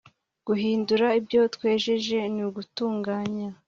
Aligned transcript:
guhindura 0.47 1.07
ibyo 1.19 1.41
twejeje 1.55 2.17
n'ugutunganya 2.35 3.49